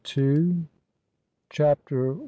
[1.51, 2.17] CHAPTER I.